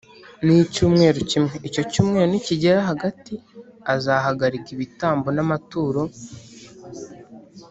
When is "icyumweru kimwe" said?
0.65-1.55